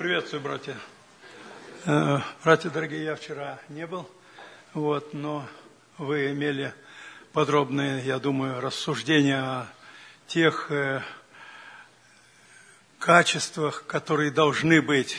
[0.00, 0.76] Приветствую, братья.
[1.84, 4.08] Э, братья дорогие, я вчера не был,
[4.72, 5.46] вот, но
[5.98, 6.72] вы имели
[7.34, 9.66] подробные, я думаю, рассуждения о
[10.26, 11.02] тех э,
[12.98, 15.18] качествах, которые должны быть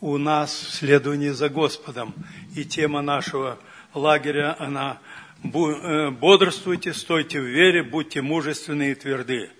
[0.00, 2.12] у нас в следовании за Господом.
[2.56, 3.60] И тема нашего
[3.94, 4.98] лагеря, она
[5.44, 9.50] э, «Бодрствуйте, стойте в вере, будьте мужественны и тверды».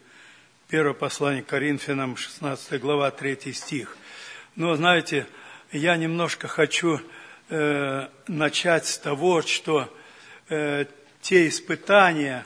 [0.67, 3.97] Первое послание Коринфянам, 16 глава, 3 стих.
[4.61, 5.27] Но, знаете,
[5.73, 7.01] я немножко хочу
[7.49, 9.91] э, начать с того, что
[10.51, 10.85] э,
[11.23, 12.45] те испытания,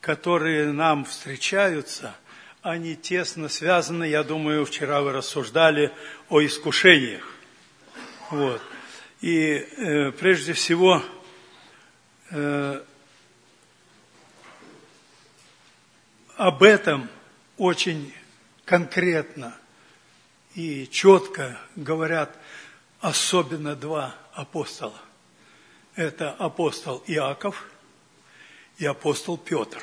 [0.00, 2.14] которые нам встречаются,
[2.62, 5.90] они тесно связаны, я думаю, вчера вы рассуждали
[6.28, 7.28] о искушениях.
[8.30, 8.62] Вот.
[9.20, 11.02] И э, прежде всего,
[12.30, 12.82] э,
[16.36, 17.08] об этом
[17.56, 18.14] очень
[18.64, 19.57] конкретно
[20.54, 22.36] и четко говорят
[23.00, 24.98] особенно два апостола.
[25.94, 27.70] Это апостол Иаков
[28.78, 29.82] и апостол Петр.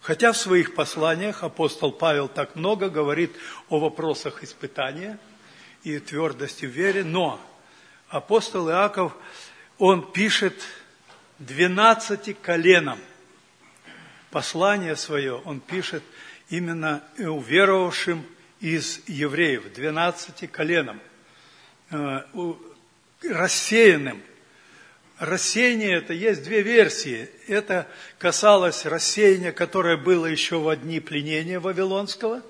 [0.00, 3.34] Хотя в своих посланиях апостол Павел так много говорит
[3.68, 5.18] о вопросах испытания
[5.82, 7.40] и твердости в вере, но
[8.08, 9.12] апостол Иаков,
[9.78, 10.54] он пишет
[11.38, 13.00] двенадцати коленам.
[14.30, 16.02] Послание свое он пишет
[16.48, 18.24] именно уверовавшим
[18.60, 21.00] из евреев, двенадцати коленам,
[21.90, 22.20] э,
[23.22, 24.22] рассеянным.
[25.18, 27.30] Рассеяние это есть две версии.
[27.46, 27.86] Это
[28.18, 32.42] касалось рассеяния, которое было еще в дни пленения Вавилонского.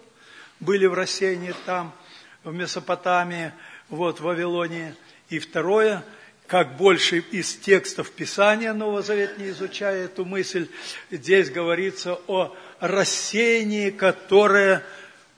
[0.58, 1.94] Были в рассеянии там,
[2.42, 3.52] в Месопотамии,
[3.88, 4.94] вот в Вавилонии.
[5.28, 6.04] И второе,
[6.48, 10.68] как больше из текстов Писания Нового Завета не изучая эту мысль,
[11.10, 14.82] здесь говорится о рассеянии, которое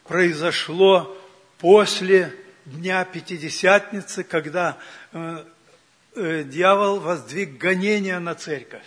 [0.09, 1.17] произошло
[1.59, 4.79] после Дня Пятидесятницы, когда
[5.13, 5.45] э,
[6.17, 8.85] э, дьявол воздвиг гонения на церковь.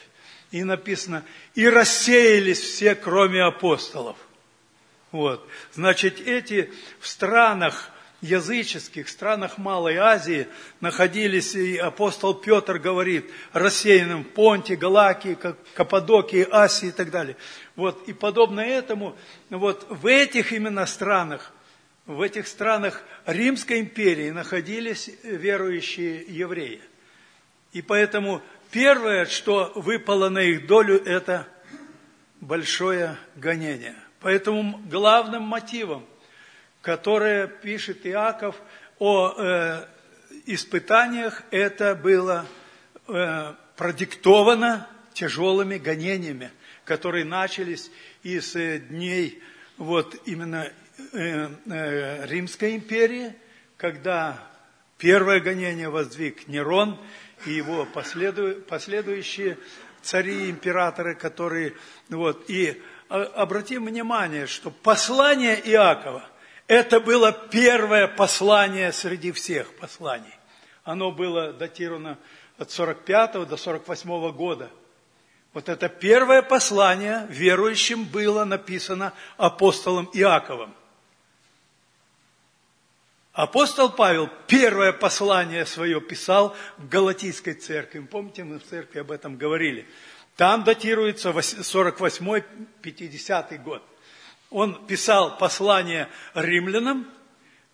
[0.51, 1.23] И написано,
[1.55, 4.17] и рассеялись все, кроме апостолов.
[5.11, 5.47] Вот.
[5.73, 10.47] Значит, эти в странах языческих, странах Малой Азии
[10.79, 15.37] находились, и апостол Петр говорит, рассеянным в Понте, Галакии,
[15.73, 17.35] Каппадокии, Асии и так далее.
[17.75, 19.15] Вот, и подобно этому,
[19.49, 21.51] вот в этих именно странах,
[22.05, 26.81] в этих странах Римской империи находились верующие евреи.
[27.73, 31.47] И поэтому первое, что выпало на их долю, это
[32.39, 33.95] большое гонение.
[34.19, 36.05] Поэтому главным мотивом
[36.81, 38.55] которое пишет Иаков
[38.99, 39.85] о э,
[40.45, 42.45] испытаниях, это было
[43.07, 46.51] э, продиктовано тяжелыми гонениями,
[46.85, 47.91] которые начались
[48.23, 49.41] из э, дней
[49.77, 50.71] вот именно
[51.13, 53.35] э, э, Римской империи,
[53.77, 54.37] когда
[54.97, 56.99] первое гонение воздвиг Нерон
[57.45, 59.57] и его последу, последующие
[60.01, 61.73] цари и императоры, которые
[62.09, 66.23] вот и а, обратим внимание, что послание Иакова
[66.71, 70.33] это было первое послание среди всех посланий.
[70.85, 72.17] Оно было датировано
[72.57, 74.69] от 45 до 48 года.
[75.51, 80.73] Вот это первое послание верующим было написано апостолом Иаковом.
[83.33, 87.99] Апостол Павел первое послание свое писал в Галатийской церкви.
[87.99, 89.85] Помните, мы в церкви об этом говорили.
[90.37, 93.83] Там датируется 48-50 год
[94.51, 97.07] он писал послание римлянам,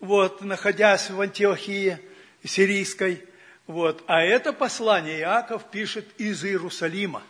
[0.00, 1.98] вот, находясь в Антиохии
[2.44, 3.24] сирийской,
[3.66, 7.22] вот, а это послание Иаков пишет из Иерусалима.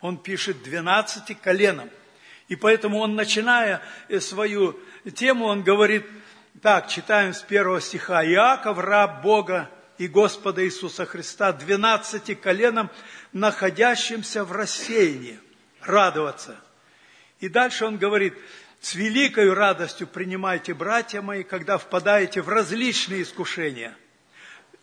[0.00, 1.88] Он пишет 12 коленам.
[2.48, 3.80] И поэтому он, начиная
[4.20, 4.78] свою
[5.14, 6.04] тему, он говорит,
[6.60, 8.26] так, читаем с первого стиха.
[8.26, 12.90] Иаков, раб Бога и Господа Иисуса Христа, двенадцати коленам,
[13.32, 15.38] находящимся в рассеянии,
[15.80, 16.58] радоваться.
[17.38, 18.34] И дальше он говорит,
[18.82, 23.96] с великой радостью принимайте, братья мои, когда впадаете в различные искушения.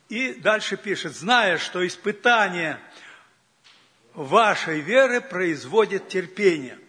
[0.08, 2.80] И дальше пишет, зная, что испытание
[4.14, 6.80] вашей веры производит терпение.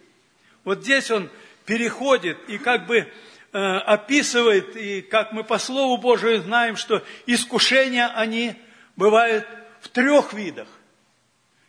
[0.63, 1.29] Вот здесь он
[1.65, 8.07] переходит и как бы э, описывает, и как мы по Слову Божию знаем, что искушения,
[8.07, 8.55] они
[8.95, 9.45] бывают
[9.81, 10.69] в трех видах.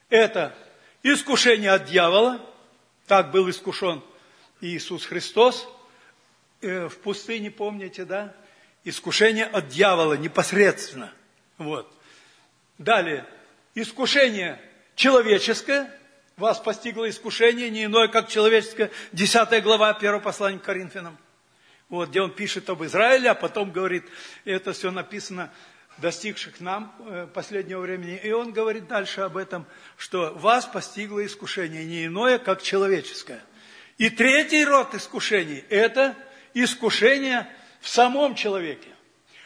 [0.08, 0.54] Это
[1.02, 2.40] искушение от дьявола,
[3.08, 4.02] так был искушен
[4.62, 5.68] Иисус Христос
[6.60, 8.34] э, в пустыне, помните, да?
[8.84, 11.12] Искушение от дьявола непосредственно.
[11.58, 11.92] Вот.
[12.78, 13.26] Далее,
[13.74, 14.60] искушение
[14.94, 15.92] человеческое,
[16.36, 21.18] вас постигло искушение, не иное, как человеческое, 10 глава 1 послания к Коринфянам.
[21.88, 24.04] вот, где он пишет об Израиле, а потом говорит,
[24.44, 25.52] это все написано
[25.98, 28.18] достигших нам э, последнего времени.
[28.22, 29.66] И он говорит дальше об этом,
[29.96, 33.42] что вас постигло искушение не иное, как человеческое.
[33.98, 36.16] И третий род искушений– это
[36.54, 37.46] искушение
[37.80, 38.88] в самом человеке.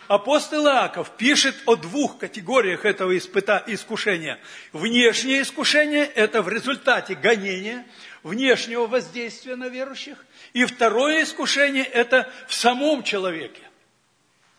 [0.08, 4.38] Апостол Иаков пишет о двух категориях этого испыта, искушения.
[4.72, 7.84] Внешнее искушение– это в результате гонения,
[8.22, 10.24] внешнего воздействия на верующих.
[10.52, 13.62] И второе искушение– это в самом человеке.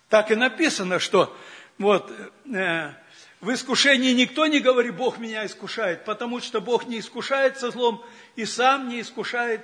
[0.10, 1.36] Так и написано, что
[1.78, 2.12] вот,
[2.54, 2.92] э,
[3.40, 8.04] в искушении никто не говорит, Бог меня искушает, потому что Бог не искушает со злом
[8.36, 9.62] и сам не искушает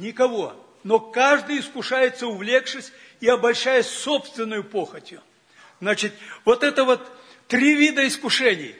[0.00, 0.54] никого.
[0.82, 5.20] Но каждый искушается, увлекшись и обольщаясь собственной похотью.
[5.80, 6.12] Значит,
[6.44, 7.00] вот это вот
[7.48, 8.74] три вида искушений.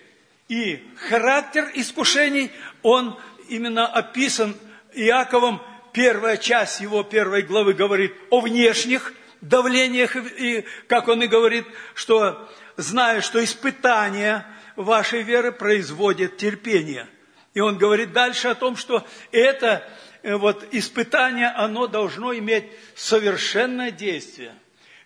[0.49, 2.51] И характер искушений,
[2.83, 3.19] он
[3.49, 4.57] именно описан
[4.93, 5.63] Иаковом.
[5.93, 11.65] Первая часть его первой главы говорит о внешних давлениях, и, как он и говорит,
[11.95, 14.45] что зная, что испытание
[14.77, 17.07] вашей веры производит терпение.
[17.55, 19.89] И он говорит дальше о том, что это
[20.25, 24.55] вот испытание, оно должно иметь совершенное действие.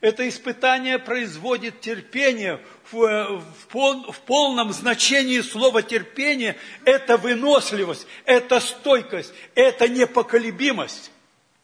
[0.00, 2.60] Это испытание производит терпение.
[2.92, 11.10] В, э, в, пол, в полном значении слова терпение– это выносливость, это стойкость, это непоколебимость.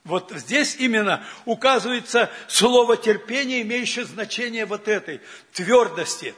[0.02, 5.20] Вот здесь именно указывается слово терпение, имеющее значение вот этой
[5.52, 6.34] твердости,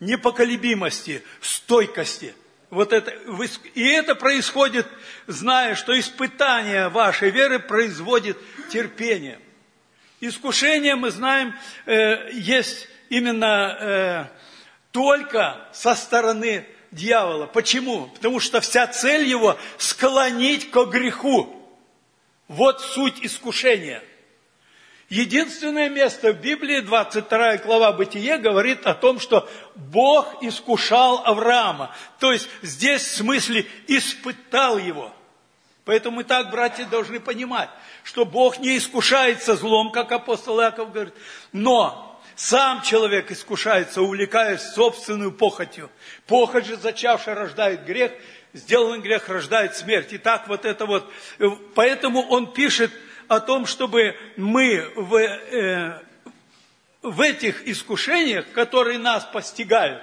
[0.00, 2.34] непоколебимости, стойкости.
[2.70, 3.12] Вот это,
[3.74, 4.86] и это происходит,
[5.26, 8.36] зная, что испытание вашей веры производит
[8.70, 9.38] терпение.
[10.20, 11.54] Искушение, мы знаем,
[11.84, 14.24] э, есть именно э,
[14.90, 17.46] только со стороны дьявола.
[17.46, 18.08] Почему?
[18.08, 21.52] Потому что вся цель его склонить к греху.
[22.48, 24.02] Вот суть искушения.
[25.08, 31.94] Единственное место в Библии, 22 глава Бытие, говорит о том, что Бог искушал Авраама.
[32.18, 35.12] То есть здесь в смысле испытал его.
[35.84, 37.70] Поэтому мы так, братья, должны понимать,
[38.02, 41.14] что Бог не искушается злом, как апостол Иаков говорит,
[41.52, 45.88] но сам человек искушается, увлекаясь собственную похотью.
[46.26, 48.10] Похоть же, зачавшая, рождает грех,
[48.52, 50.12] сделанный грех рождает смерть.
[50.12, 51.08] И так вот это вот.
[51.76, 52.90] Поэтому он пишет
[53.28, 56.02] о том, чтобы мы в, э,
[57.02, 60.02] в этих искушениях, которые нас постигают,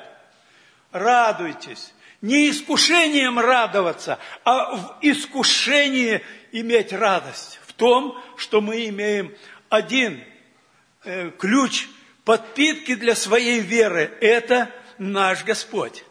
[0.92, 1.94] радуйтесь.
[2.22, 6.22] Не искушением радоваться, а в искушении
[6.52, 7.60] иметь радость.
[7.66, 9.36] В том, что мы имеем
[9.70, 10.24] один
[11.04, 11.88] э, ключ
[12.24, 14.12] подпитки для своей веры.
[14.22, 16.06] Это наш Господь.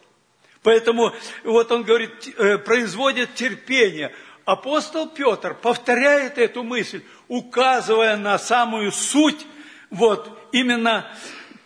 [0.61, 1.13] Поэтому
[1.43, 4.13] вот он говорит, э, производит терпение.
[4.45, 9.45] Апостол Петр повторяет эту мысль, указывая на самую суть
[9.89, 11.05] вот именно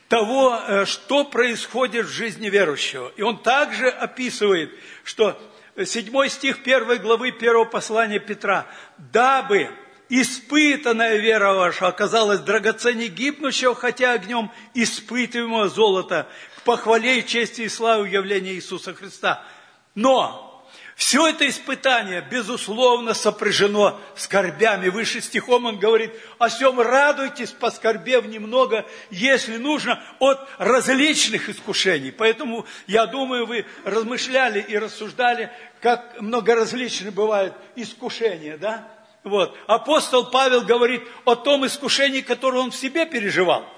[0.10, 3.12] того, э, что происходит в жизни верующего.
[3.18, 4.72] И он также описывает,
[5.04, 5.40] что
[5.76, 8.66] 7 стих 1 главы 1 послания Петра,
[8.98, 9.70] «Дабы
[10.10, 16.28] испытанная вера ваша оказалась драгоценней гибнущего, хотя огнем испытываемого золота,
[16.68, 19.42] похвале и чести и славе явления Иисуса Христа.
[19.96, 20.47] Но
[20.98, 24.90] все это испытание, безусловно, сопряжено скорбями.
[24.90, 32.12] Выше стихом он говорит, о всем радуйтесь, поскорбев немного, если нужно, от различных искушений.
[32.12, 35.52] Поэтому, я думаю, вы размышляли и рассуждали,
[35.82, 38.88] как многоразличны бывают искушения, да?
[39.24, 39.56] Вот.
[39.68, 43.72] Апостол Павел говорит о том искушении, которое он в себе переживал.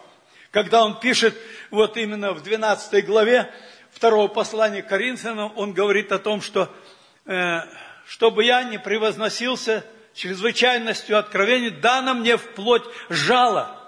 [0.52, 1.36] Когда он пишет,
[1.70, 3.52] вот именно в 12 главе
[3.92, 6.74] второго послания к Коринфянам, он говорит о том, что
[8.06, 13.80] чтобы я не превозносился чрезвычайностью откровений, дано мне вплоть жало.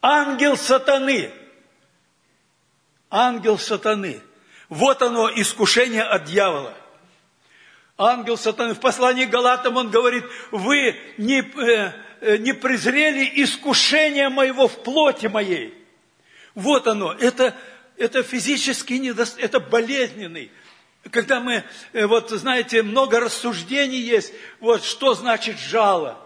[0.00, 1.30] Ангел сатаны.
[3.10, 4.20] Ангел сатаны.
[4.68, 6.74] Вот оно, искушение от дьявола.
[7.98, 8.74] Ангел сатаны.
[8.74, 14.82] В послании к Галатам он говорит, вы не, э, э не презрели искушение моего в
[14.82, 15.74] плоти моей.
[16.54, 17.54] Вот оно, это,
[17.98, 20.50] это физический недостаток, это болезненный.
[21.10, 26.18] Когда мы, э, вот знаете, много рассуждений есть, вот что значит жало.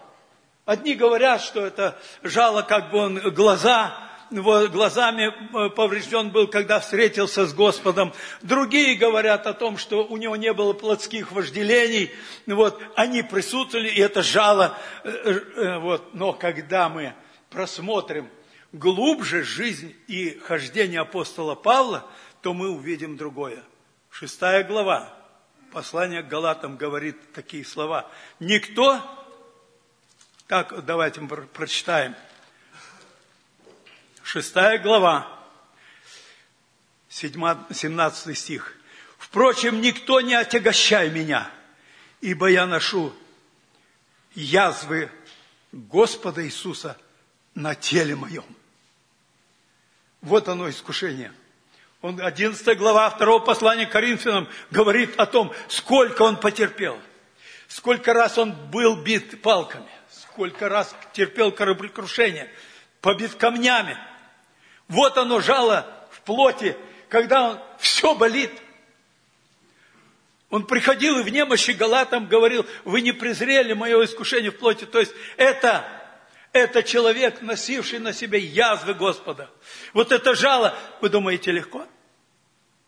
[0.64, 3.94] Одни говорят, что это жало, как бы он глаза,
[4.30, 8.12] вот, глазами э, поврежден был, когда встретился с Господом.
[8.42, 12.10] Другие говорят о том, что у него не было плотских вожделений.
[12.46, 14.76] Вот, они присутствовали, и это жало.
[15.04, 16.14] Э, вот.
[16.14, 17.14] Но когда мы
[17.50, 18.28] просмотрим
[18.72, 22.04] глубже жизнь и хождение апостола Павла,
[22.42, 23.62] то мы увидим другое.
[24.16, 25.12] Шестая глава,
[25.72, 28.08] послание к Галатам говорит такие слова.
[28.38, 29.02] Никто,
[30.46, 32.14] так давайте мы прочитаем,
[34.22, 35.28] шестая глава,
[37.08, 38.76] 17 стих.
[39.18, 41.50] Впрочем, никто не отягощай меня,
[42.20, 43.12] ибо я ношу
[44.36, 45.10] язвы
[45.72, 46.96] Господа Иисуса
[47.56, 48.46] на теле моем.
[50.20, 51.32] Вот оно искушение.
[52.04, 57.00] Он, 11 глава 2 послания к Коринфянам говорит о том, сколько он потерпел.
[57.66, 59.88] Сколько раз он был бит палками.
[60.10, 62.52] Сколько раз терпел кораблекрушение.
[63.00, 63.96] Побит камнями.
[64.86, 66.76] Вот оно жало в плоти,
[67.08, 68.52] когда он все болит.
[70.50, 74.84] Он приходил и в немощи Галатам говорил, вы не презрели мое искушение в плоти.
[74.84, 75.86] То есть это,
[76.54, 79.50] это человек, носивший на себе язвы Господа.
[79.92, 81.86] Вот это жало, вы думаете, легко?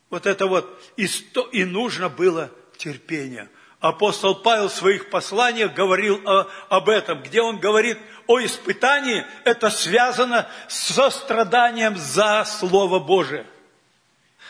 [0.08, 3.50] Вот это вот, и, сто, и нужно было терпение.
[3.80, 9.68] Апостол Павел в своих посланиях говорил о, об этом, где он говорит о испытании, это
[9.68, 13.46] связано со страданием за Слово Божие.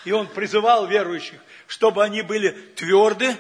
[0.05, 3.35] И он призывал верующих, чтобы они были тверды,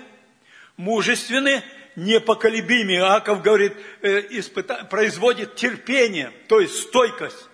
[0.79, 1.63] мужественны,
[1.97, 2.95] непоколебимы.
[2.95, 4.87] Иаков говорит, э, испыта...
[4.89, 7.49] производит терпение, то есть стойкость,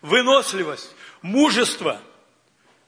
[0.00, 2.00] выносливость, мужество,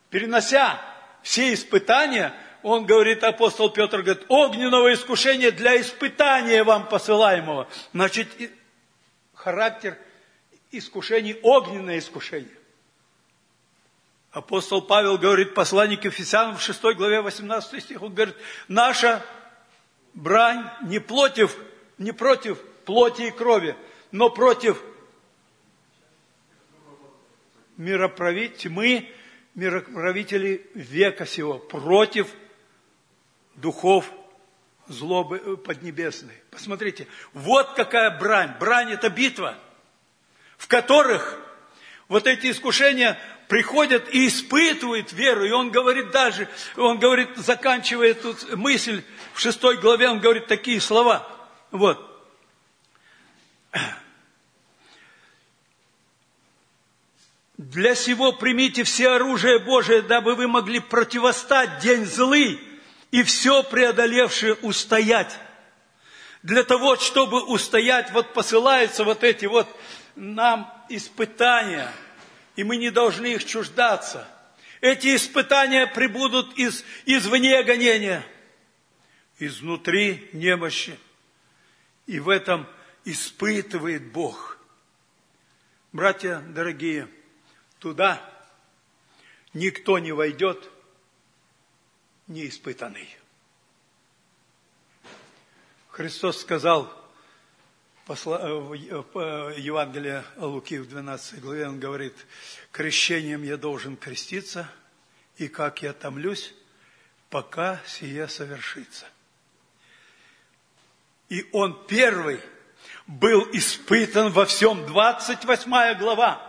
[0.09, 0.81] перенося
[1.23, 7.69] все испытания, он говорит, апостол Петр говорит, огненного искушения для испытания вам посылаемого.
[7.93, 8.29] Значит,
[9.35, 9.99] характер
[10.71, 12.55] искушений, огненное искушение.
[14.31, 18.37] Апостол Павел говорит, посланник Ефесянам в 6 главе 18 стих, он говорит,
[18.69, 19.25] наша
[20.21, 21.57] брань не против,
[21.99, 23.75] не против плоти и крови,
[24.13, 24.83] но против
[27.77, 29.11] мироправителей, тьмы,
[29.55, 32.29] мироправителей века сего, против
[33.55, 34.11] духов
[34.89, 36.35] злобы э, поднебесной.
[36.51, 38.55] Посмотрите, вот какая брань.
[38.59, 39.57] Брань– это битва,
[40.59, 41.39] в которых
[42.09, 45.45] вот эти искушения приходят и испытывают веру.
[45.45, 49.03] И он говорит даже, он говорит, заканчивая тут мысль
[49.41, 51.27] шестой главе, он говорит такие слова.
[51.71, 52.07] Вот.
[57.57, 62.61] Для сего примите все оружие Божие, дабы вы могли противостать день злый
[63.11, 65.39] и все преодолевшее устоять.
[66.43, 69.69] Для того, чтобы устоять, вот посылаются вот эти вот
[70.15, 71.93] нам испытания–
[72.61, 74.29] и мы не должны их чуждаться.
[74.83, 78.23] Эти испытания прибудут из, извне гонения,
[79.41, 80.99] изнутри немощи.
[82.07, 82.67] И в этом
[83.05, 84.59] испытывает Бог.
[85.93, 87.09] Братья дорогие,
[87.79, 88.23] туда
[89.53, 90.71] никто не войдет
[92.29, 93.17] неиспытанный.
[95.89, 96.97] Христос сказал,
[98.07, 102.15] в Евангелии Луки в 12 главе он говорит,
[102.73, 104.71] крещением я должен креститься,
[105.37, 106.55] и как я томлюсь,
[107.29, 109.07] пока сие совершится.
[111.31, 112.41] И он первый
[113.07, 114.85] был испытан во всем.
[114.85, 116.43] 28 глава.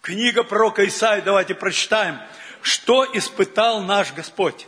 [0.00, 2.18] Книга пророка Исаия, давайте прочитаем.
[2.62, 4.66] Что испытал наш Господь?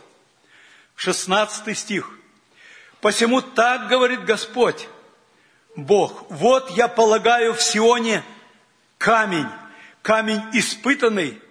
[0.95, 2.11] 16 стих.
[3.01, 4.87] Посему так говорит Господь,
[5.75, 8.23] Бог, вот я полагаю в Сионе
[8.97, 9.47] камень,
[10.01, 11.41] камень испытанный,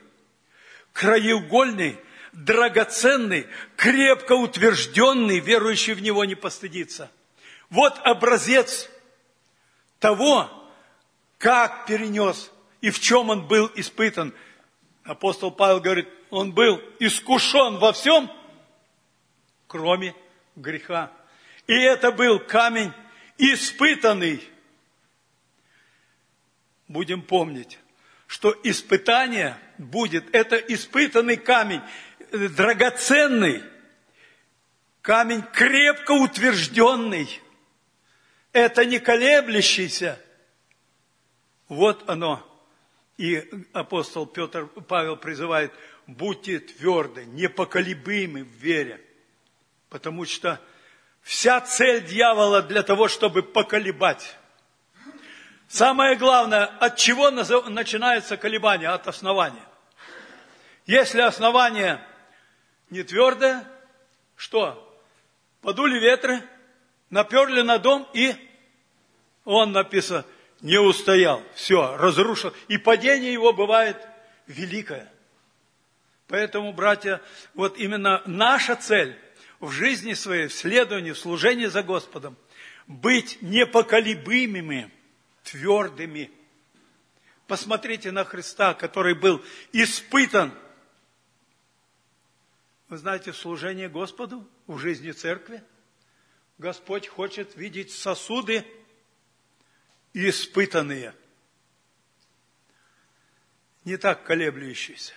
[0.93, 1.99] краеугольный,
[2.33, 7.11] драгоценный, крепко утвержденный, верующий в него не постыдится.
[7.71, 8.89] Вот образец
[9.99, 10.51] того,
[11.39, 14.35] как перенес и в чем он был испытан.
[15.05, 18.31] Апостол Павел говорит, он был искушен во всем,
[19.67, 20.15] кроме
[20.57, 21.13] греха.
[21.67, 22.93] И это был камень
[23.37, 24.43] испытанный.
[26.89, 27.79] Будем помнить,
[28.27, 31.83] что испытание будет, это испытанный камень,
[32.31, 33.63] драгоценный,
[35.03, 37.29] камень крепко утвержденный,
[38.59, 40.21] это не колеблющийся.
[41.69, 42.45] Вот оно.
[43.17, 45.73] И апостол Петр, Павел призывает,
[46.07, 49.01] будьте тверды, непоколебимы в вере,
[49.89, 50.61] потому что
[51.29, 54.35] Вся цель дьявола для того, чтобы поколебать.
[55.69, 58.89] Самое главное, от чего начинается колебание?
[58.89, 59.63] От основания.
[60.87, 62.01] Если основание
[62.89, 63.63] не твердое,
[64.37, 64.83] что?
[65.61, 66.43] Подули ветры,
[67.11, 68.35] наперли на дом и
[69.51, 70.25] он написано,
[70.61, 72.53] не устоял, все, разрушил.
[72.69, 73.97] И падение его бывает
[74.47, 75.11] великое.
[76.27, 77.21] Поэтому, братья,
[77.55, 79.17] вот именно наша цель–
[79.61, 82.37] в жизни своей, в следовании, в служении за Господом,
[82.87, 84.89] быть непоколебимыми,
[85.43, 86.31] твердыми
[87.49, 90.53] Посмотрите на Христа, который был испытан.
[92.91, 95.65] Вы знаете, служение Господу в жизни церкви.
[96.59, 98.67] Господь хочет видеть сосуды
[100.27, 101.15] испытанные,
[103.85, 105.15] не так колеблющиеся.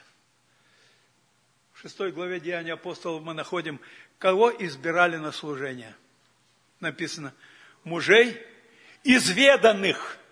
[1.74, 3.80] В шестой главе Деяния апостолов мы находим,
[4.20, 5.96] кого избирали на служение.
[6.80, 7.34] Написано,
[7.84, 8.40] мужей
[9.04, 10.18] изведанных–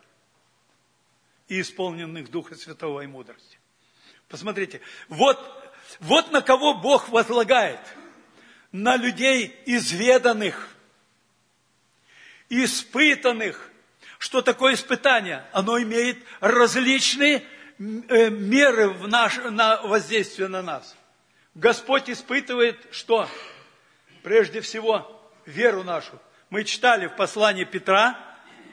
[1.50, 3.58] и исполненных Духа Святого и мудрости.
[4.30, 5.38] Посмотрите, вот,
[6.00, 7.80] вот на кого Бог возлагает.
[8.72, 10.70] На людей изведанных,
[12.50, 13.69] испытанных.
[14.20, 15.44] Что такое испытание?
[15.52, 17.44] Оно имеет различные
[17.80, 20.96] э, меры в наш, на воздействие на нас.
[21.56, 23.28] Господь испытывает что?
[24.22, 26.20] Прежде всего, веру нашу.
[26.52, 28.20] Мы читали в послании Петра,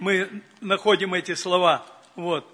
[0.00, 1.86] мы находим эти слова.
[2.16, 2.52] Вот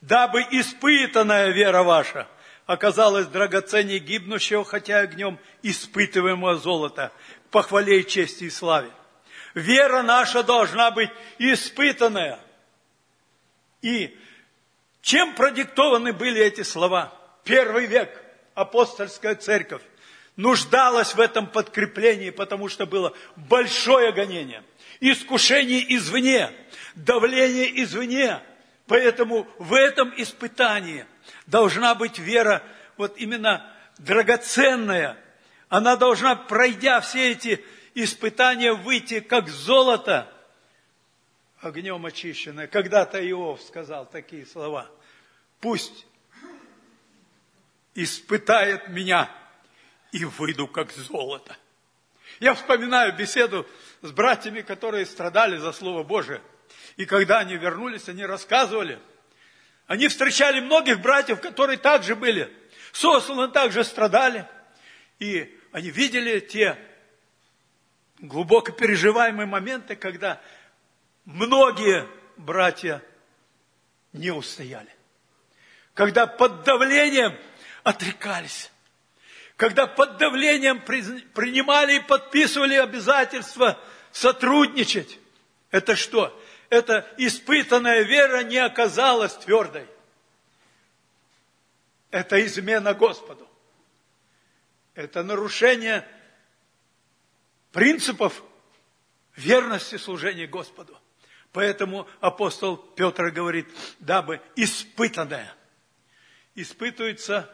[0.00, 2.26] дабы испытанная вера ваша
[2.66, 7.12] оказалась драгоценней гибнущего, хотя огнем испытываемого золота,
[7.50, 8.90] похвале и чести и славе.
[9.58, 12.38] Вера наша должна быть испытанная.
[13.82, 14.16] И
[15.02, 17.12] чем продиктованы были эти слова?
[17.44, 18.10] Первый век,
[18.54, 19.82] апостольская церковь,
[20.36, 24.62] нуждалась в этом подкреплении, потому что было большое гонение,
[25.00, 26.50] искушение извне,
[26.94, 28.40] давление извне–
[28.88, 31.04] Поэтому в этом испытании
[31.46, 32.62] должна быть вера
[32.96, 35.16] вот именно драгоценная.
[35.68, 37.62] Она должна, пройдя все эти
[38.04, 40.32] испытания, выйти как золото,
[41.60, 42.66] огнем очищенное.
[42.66, 44.90] Когда-то Иов сказал такие слова.
[45.60, 46.06] Пусть
[47.94, 49.30] испытает меня,
[50.12, 51.56] и выйду как золото.
[52.40, 53.66] Я вспоминаю беседу
[54.00, 56.40] с братьями, которые страдали за Слово Божие–
[56.96, 58.98] и когда они вернулись, они рассказывали.
[59.86, 62.52] Они встречали многих братьев, которые также были
[62.92, 64.46] сосланы, также страдали.
[65.20, 66.76] И они видели те
[68.18, 70.40] глубоко переживаемые моменты, когда
[71.24, 73.02] многие братья
[74.12, 74.94] не устояли.
[75.94, 77.36] Когда под давлением
[77.82, 78.70] отрекались.
[79.56, 83.78] Когда под давлением принимали и подписывали обязательства
[84.12, 85.18] сотрудничать.
[85.70, 86.38] Это что?
[86.70, 89.86] эта испытанная вера не оказалась твердой.
[92.10, 93.48] Это измена Господу.
[94.94, 96.06] Это нарушение
[97.72, 98.42] принципов
[99.36, 100.98] верности служения Господу.
[101.52, 103.66] Поэтому апостол Петр говорит,
[104.00, 105.54] дабы испытанное
[106.54, 107.50] испытывается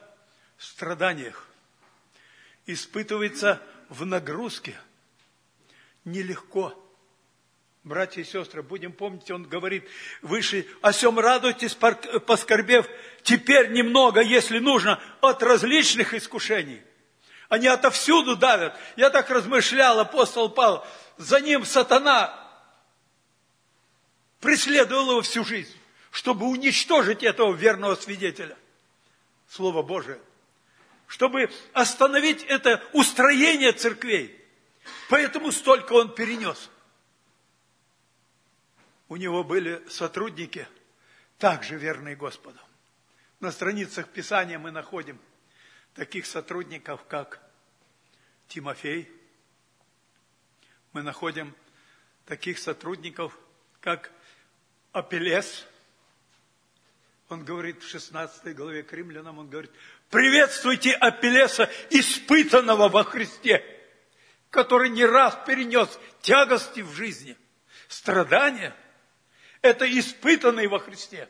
[0.57, 1.49] в страданиях,
[2.67, 4.79] испытывается в нагрузке,
[6.05, 6.79] нелегко–
[7.85, 9.85] Братья и сестры, будем помнить, он говорит
[10.23, 12.87] выше, о сем радуйтесь, поскорбев
[13.23, 16.81] теперь немного, если нужно, от различных искушений.
[17.49, 18.77] Они отовсюду давят.
[18.97, 20.85] Я так размышлял, апостол Павел,
[21.17, 22.41] за ним сатана
[24.41, 25.77] преследовал его всю жизнь,
[26.11, 28.57] чтобы уничтожить этого верного свидетеля.
[29.49, 30.21] Слово Божие.
[31.07, 34.41] Чтобы остановить это устроение церквей.
[35.09, 36.71] Поэтому столько он перенес
[39.09, 40.67] у него были сотрудники,
[41.39, 42.59] также верные Господу.
[43.39, 45.21] На страницах Писания мы находим
[45.95, 47.41] таких сотрудников, как
[48.49, 49.11] Тимофей.
[50.93, 51.55] Мы находим
[52.27, 53.37] таких сотрудников,
[53.81, 54.11] как
[54.93, 55.67] Апеллес.
[57.29, 59.73] Он говорит в 16 главе к римлянам, он говорит,
[60.11, 63.65] приветствуйте Апеллеса, испытанного во Христе,
[64.51, 67.37] который не раз перенес тягости в жизни,
[67.89, 68.77] страдания–
[69.63, 71.27] это испытанный во Христе.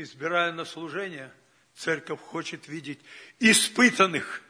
[0.00, 1.28] Избирая на служение,
[1.74, 3.00] церковь хочет видеть
[3.40, 4.44] испытанных.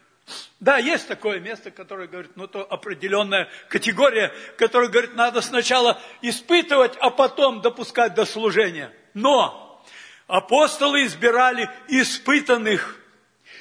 [0.60, 6.98] Да, есть такое место, которое говорит, ну то определенная категория, которая говорит, надо сначала испытывать,
[7.00, 8.94] а потом допускать до служения.
[9.14, 9.82] Но
[10.26, 13.00] апостолы избирали испытанных,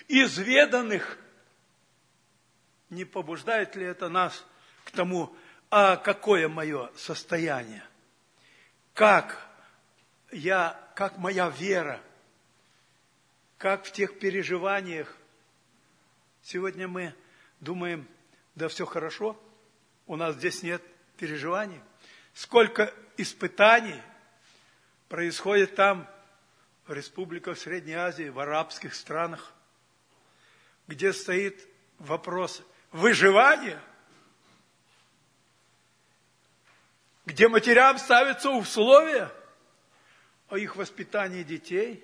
[0.09, 1.17] изведанных.
[2.89, 4.45] Не побуждает ли это нас
[4.83, 5.33] к тому,
[5.71, 7.85] а какое мое состояние?
[8.93, 9.46] Как
[10.31, 12.01] я, как моя вера?
[13.57, 15.15] Как в тех переживаниях?
[16.43, 17.13] Сегодня мы
[17.59, 18.07] думаем,
[18.55, 19.39] да все хорошо,
[20.05, 20.81] у нас здесь нет
[21.17, 21.81] переживаний.
[22.33, 24.01] Сколько испытаний
[25.09, 26.07] происходит там,
[26.85, 29.51] в республиках Средней Азии, в арабских странах,
[30.87, 33.81] где стоит вопрос выживания–
[37.27, 39.29] где матерям ставятся условия
[40.49, 42.03] о их воспитании детей,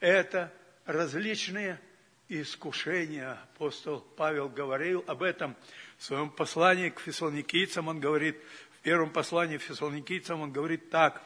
[0.00, 0.52] это
[0.86, 1.80] различные
[2.28, 3.32] искушения.
[3.54, 5.56] Апостол Павел говорил об этом
[5.98, 7.88] в своем послании к фессалоникийцам.
[7.88, 8.36] Он говорит,
[8.78, 11.22] в первом послании к фессалоникийцам он говорит так.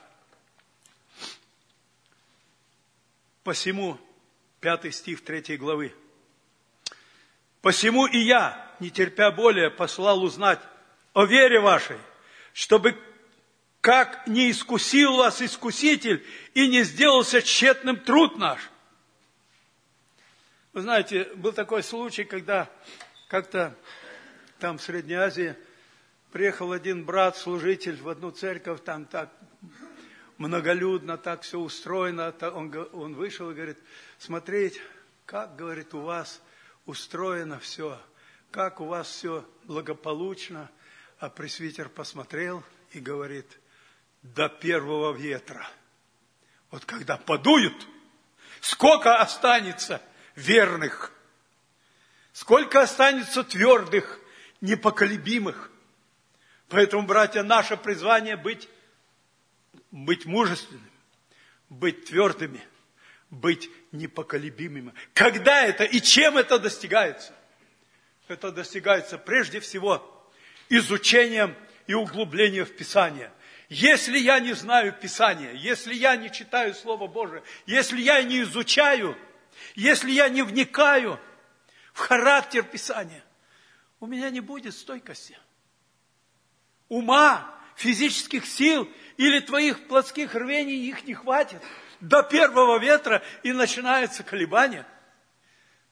[3.45, 3.99] Посему,
[4.61, 5.95] пятый стих третьей главы.
[7.63, 10.61] Посему и я, не терпя более, послал узнать
[11.13, 11.99] о вере вашей,
[12.53, 12.97] чтобы
[13.81, 18.71] как не искусил вас искуситель и не сделался тщетным труд наш.
[20.73, 22.71] Вы знаете, был такой случай, когда
[23.29, 23.77] как-то
[24.59, 25.57] там в Средней Азии
[26.33, 29.31] приехал один брат, служитель в одну церковь, там так
[30.37, 32.35] многолюдно, так все устроено.
[32.41, 33.79] Он, он вышел и говорит,
[34.19, 34.81] смотреть,
[35.27, 36.41] как, говорит, у вас
[36.87, 38.01] устроено все,
[38.51, 40.71] как у вас все благополучно.
[41.19, 42.63] А пресвитер посмотрел
[42.93, 43.59] и говорит,
[44.23, 45.69] до первого ветра.
[46.71, 47.87] Вот когда подуют,
[48.61, 50.03] сколько останется
[50.35, 51.13] верных,
[52.33, 54.21] сколько останется твердых,
[54.61, 55.71] непоколебимых.
[56.69, 58.69] Поэтому, братья, наше призвание быть,
[59.91, 60.91] быть мужественными,
[61.69, 62.63] быть твердыми,
[63.31, 64.93] быть непоколебимыми.
[65.15, 67.35] Когда это и чем это достигается?
[68.27, 70.29] Это достигается прежде всего
[70.69, 73.33] изучением и углублением в Писание.
[73.69, 79.17] Если я не знаю Писания, если я не читаю Слово Божие, если я не изучаю,
[79.75, 81.21] если я не вникаю
[81.93, 83.23] в характер Писания,
[84.01, 85.39] у меня не будет стойкости.
[86.89, 91.63] Ума, физических сил или твоих плотских рвений их не хватит.
[92.01, 94.87] До первого ветра и начинается колебание.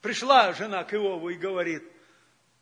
[0.00, 1.82] Пришла жена к Иову и говорит,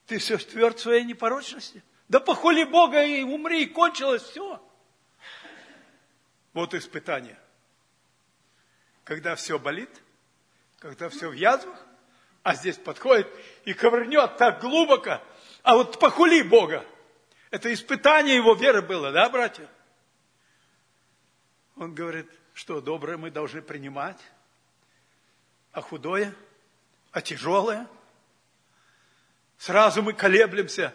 [0.06, 1.84] ты все тверд своей непорочности?
[2.08, 4.60] Да похули Бога и умри, и кончилось все.
[6.54, 7.38] Вот испытание.
[9.02, 9.90] Когда все болит,
[10.78, 11.78] когда все в язвах,
[12.42, 13.28] а здесь подходит
[13.64, 15.20] и ковырнет так глубоко,
[15.62, 16.86] а вот похули Бога.
[17.50, 19.68] Это испытание его веры было, да, братья?
[21.76, 24.20] Он говорит, что доброе мы должны принимать,
[25.72, 26.34] а худое,
[27.10, 27.88] а тяжелое.
[29.58, 30.94] Сразу мы колеблемся.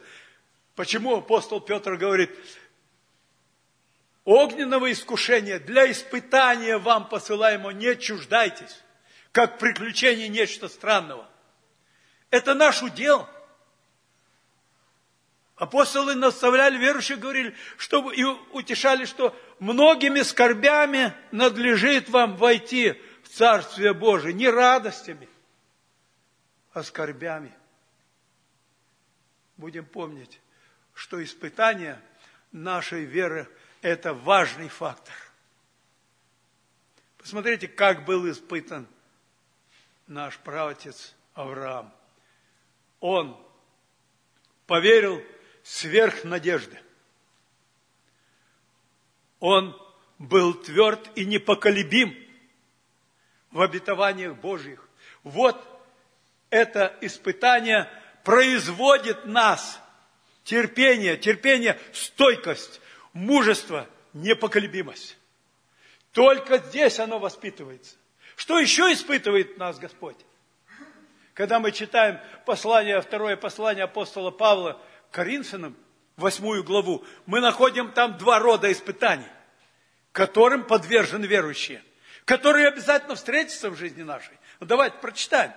[0.75, 2.29] Почему апостол Петр говорит,
[4.29, 8.83] огненного искушения, для испытания вам посылаемого, не чуждайтесь,
[9.31, 11.27] как приключение нечто странного.
[12.29, 13.27] Это наш удел.
[15.55, 23.95] Апостолы наставляли верующих, говорили, чтобы, и утешали, что многими скорбями надлежит вам войти в Царствие
[23.95, 25.27] Божие, не радостями,
[26.71, 27.51] а скорбями.
[29.57, 30.39] Будем помнить,
[30.93, 31.99] что испытание
[32.51, 33.49] нашей веры–
[33.81, 35.13] это важный фактор.
[37.17, 38.87] Посмотрите, как был испытан
[40.07, 41.93] наш праотец Авраам.
[42.99, 43.37] Он
[44.65, 45.23] поверил
[45.63, 46.79] сверх надежды.
[49.39, 49.79] Он
[50.17, 52.15] был тверд и непоколебим
[53.51, 54.87] в обетованиях Божьих.
[55.23, 55.57] Вот
[56.49, 57.89] это испытание
[58.23, 59.79] производит нас
[60.43, 62.81] терпение, терпение, стойкость,
[63.13, 65.17] мужество, непоколебимость.
[66.11, 67.95] Только здесь оно воспитывается.
[68.35, 70.17] Что еще испытывает нас Господь?
[71.33, 75.75] Когда мы читаем послание, второе послание апостола Павла к Коринфянам,
[76.17, 79.27] восьмую главу, мы находим там два рода испытаний,
[80.11, 81.83] которым подвержены верующие,
[82.25, 84.37] которые обязательно встретятся в жизни нашей.
[84.59, 85.53] Ну, давайте прочитаем.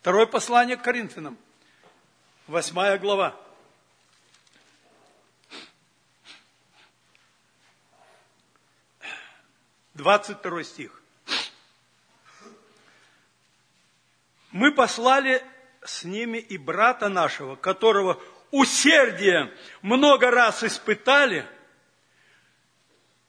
[0.00, 1.38] Второе послание к Коринфянам,
[2.48, 3.36] восьмая глава.
[9.94, 11.02] 22 стих.
[14.50, 15.42] Мы послали
[15.84, 21.46] с ними и брата нашего, которого усердие много раз испытали,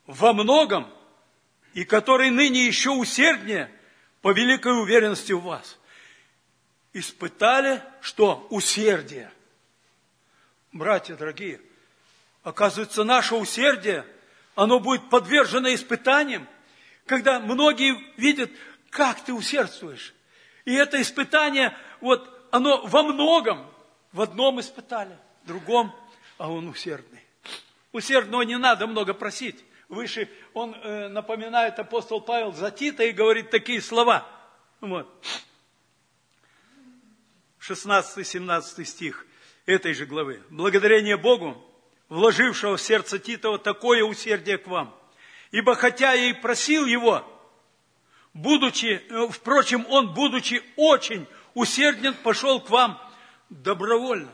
[0.06, 0.93] во многом,
[1.73, 3.71] и который ныне еще усерднее,
[4.21, 5.80] по великой уверенности в вас.
[6.93, 8.47] Испытали что?
[8.49, 9.32] Усердие.
[10.71, 11.62] Братья дорогие,
[12.43, 14.06] оказывается, наше усердие,
[14.55, 16.47] оно будет подвержено испытаниям,
[17.05, 18.51] когда многие видят,
[18.89, 20.13] как ты усердствуешь.
[20.65, 23.65] И это испытание, вот оно во многом,
[24.11, 25.93] в одном испытали, в другом,
[26.37, 27.19] а он усердный.
[27.91, 29.63] Усердного не надо много просить.
[29.89, 34.27] Выше он э, напоминает апостол Павел за Тита и говорит такие слова.
[34.81, 35.07] Вот.
[37.59, 39.25] 16-17 стих
[39.65, 40.41] этой же главы.
[40.49, 41.63] Благодарение Богу
[42.13, 44.95] вложившего в сердце Титова такое усердие к вам.
[45.49, 47.28] Ибо хотя я и просил его,
[48.36, 53.02] будучи, э, впрочем, он, будучи очень усерден, пошел к вам
[53.49, 54.32] добровольно.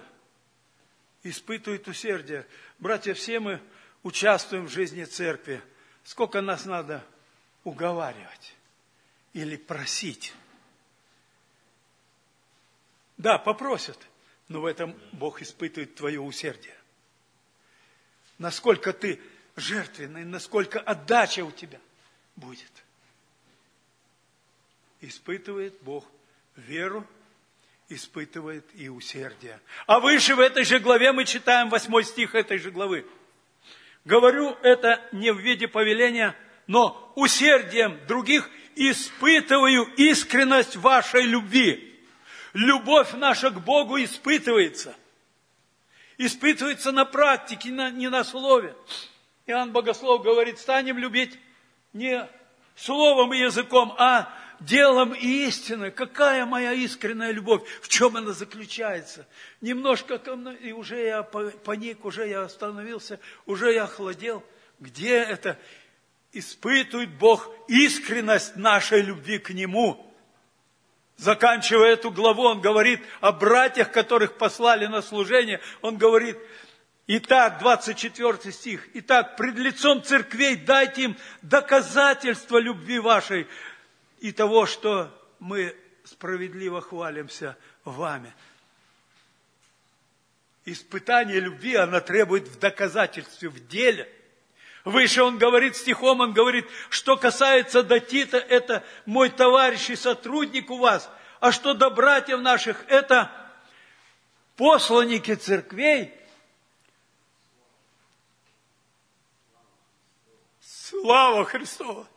[1.24, 2.46] Испытывает усердие.
[2.80, 3.62] Братья, все мы
[4.04, 5.62] участвуем в жизни церкви.
[6.04, 7.02] Сколько нас надо
[7.64, 8.56] уговаривать
[9.32, 10.34] или просить?
[13.16, 13.98] Да, попросят,
[14.50, 16.79] но в этом Бог испытывает твое усердие.
[18.40, 19.20] Насколько ты
[19.56, 21.80] жертвенный, насколько отдача у тебя
[22.36, 22.72] будет.
[25.02, 26.06] Испытывает Бог
[26.56, 27.06] веру,
[27.90, 29.60] испытывает и усердие.
[29.86, 33.06] А выше в этой же главе мы читаем восьмой стих этой же главы.
[34.06, 41.90] Говорю это не в виде повеления, но усердием других испытываю искренность вашей любви
[42.54, 44.96] Любовь наша к Богу испытывается.
[46.22, 48.76] Испытывается на практике, не на слове.
[49.46, 51.40] Иоанн Богослов говорит, станем любить
[51.94, 52.28] не
[52.76, 54.28] словом и языком, а
[54.60, 55.92] делом и истиной.
[55.92, 57.62] Какая моя искренняя любовь?
[57.82, 59.26] В чем она заключается?
[59.62, 60.16] Немножко,
[60.62, 64.44] и уже я паник, уже я остановился, уже я охладел.
[64.78, 65.58] Где это?
[66.34, 70.06] Испытывает Бог искренность нашей любви к Нему–
[71.20, 75.60] Заканчивая эту главу, он говорит о братьях, которых послали на служение.
[75.82, 76.38] Он говорит,
[77.08, 78.88] Итак, 24 стих.
[78.94, 83.48] Итак, пред лицом церквей дайте им доказательство любви вашей
[84.22, 88.34] и того, что мы справедливо хвалимся вами.
[90.64, 94.10] Испытание любви, она требует в доказательстве, в деле–
[94.86, 100.70] Выше он говорит стихом, он говорит, что касается до Тита, это мой товарищ и сотрудник
[100.70, 103.30] у вас, а что до братьев наших, это
[104.56, 106.14] посланники церквей.
[110.62, 112.08] Слава Христова!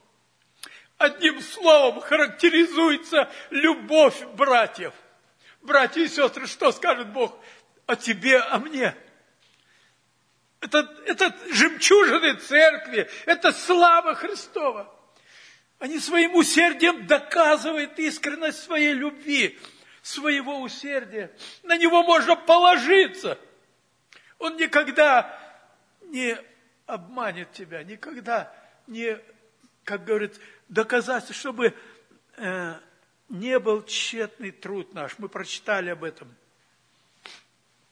[0.98, 4.94] Одним словом характеризуется любовь братьев.
[5.60, 7.36] Братья и сестры, что скажет Бог
[7.86, 8.96] о тебе, о мне–
[10.62, 14.90] это, это жемчужины церкви, это слава Христова.
[15.78, 19.58] Они своим усердием доказывают искренность своей любви,
[20.02, 21.32] своего усердия.
[21.64, 23.38] На него можно положиться.
[24.38, 25.36] Он никогда
[26.02, 26.38] не
[26.86, 28.54] обманет тебя, никогда
[28.86, 29.18] не,
[29.82, 31.74] как говорит, доказать, чтобы
[32.36, 32.74] э,
[33.28, 35.18] не был тщетный труд наш.
[35.18, 36.32] Мы прочитали об этом.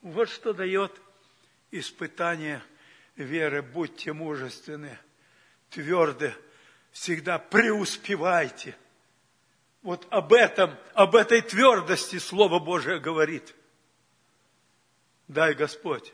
[0.03, 0.93] Вот что дает
[1.71, 2.63] испытание
[3.17, 4.99] веры, будьте мужественны,
[5.71, 6.35] тверды,
[6.91, 8.77] всегда преуспевайте.
[9.83, 13.55] Вот об этом, об этой твердости Слово Божие говорит.
[15.29, 16.13] Дай Господь,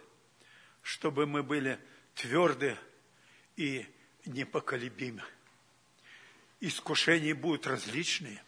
[0.83, 1.81] чтобы мы были
[2.15, 2.77] тверды
[3.57, 3.87] и
[4.27, 5.23] непоколебимы.
[6.61, 8.43] Искушения будут различные,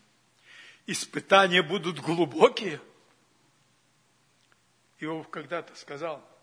[0.86, 2.80] испытания будут глубокие.
[5.00, 6.26] Иов когда-то сказал–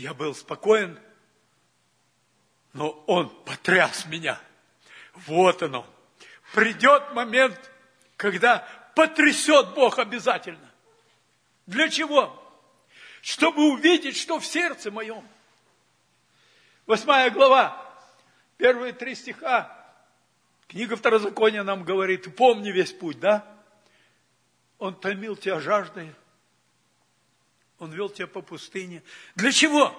[0.00, 0.98] я был спокоен,
[2.72, 4.40] но он потряс меня.
[5.26, 5.86] Вот оно.
[6.54, 7.70] Придет момент,
[8.16, 10.70] когда потрясет Бог обязательно.
[11.66, 12.36] Для чего?
[13.20, 15.26] Чтобы увидеть, что в сердце моем.
[16.86, 17.76] Восьмая глава,
[18.56, 19.76] первые три стиха.
[20.66, 23.46] Книга Второзакония нам говорит, помни весь путь, да?
[24.78, 26.14] Он томил тебя жаждой,
[27.80, 29.02] он вел тебя по пустыне.
[29.34, 29.96] Для чего?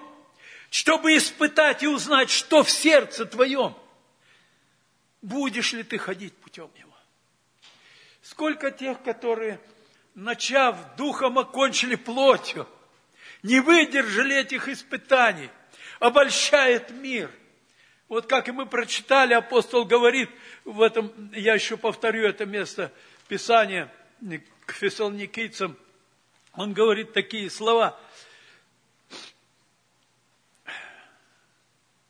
[0.70, 3.76] Чтобы испытать и узнать, что в сердце твоем.
[5.20, 6.94] Будешь ли ты ходить путем его?
[8.22, 9.60] Сколько тех, которые,
[10.14, 12.68] начав духом, окончили плотью,
[13.42, 15.50] не выдержали этих испытаний,
[15.98, 17.30] обольщает мир.
[18.08, 20.30] Вот как и мы прочитали, апостол говорит,
[20.64, 22.92] в этом, я еще повторю это место
[23.26, 23.92] Писания
[24.66, 25.76] к фессалоникийцам,
[26.54, 27.98] он говорит такие слова.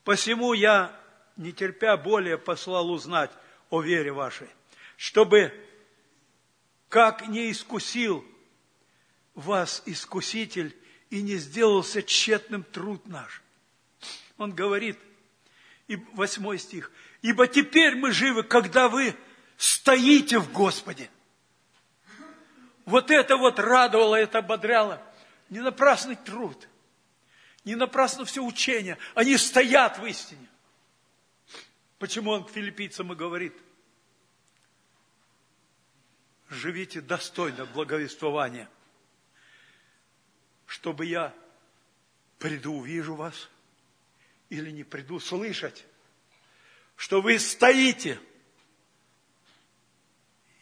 [0.05, 0.99] Посему я,
[1.37, 3.31] не терпя более, послал узнать
[3.71, 4.49] о вере вашей,
[4.97, 5.55] чтобы,
[6.89, 8.25] как не искусил
[9.35, 10.77] вас искуситель
[11.11, 13.43] и не сделался тщетным труд наш.
[14.39, 14.99] Он говорит,
[15.87, 16.91] и восьмой стих,
[17.23, 19.15] ибо теперь мы живы, когда вы
[19.57, 21.09] стоите в Господе–
[22.85, 25.03] вот это вот радовало, это ободряло.
[25.51, 26.68] Не напрасный труд,
[27.64, 28.99] не напрасно все учение.
[29.14, 30.47] Они стоят в истине.
[31.99, 33.55] Почему он к филиппийцам и говорит,
[36.49, 38.68] живите достойно благовествования,
[40.66, 41.35] чтобы я
[42.38, 43.49] приду, увижу вас,
[44.49, 45.87] или не приду слышать,
[46.97, 48.18] что вы стоите,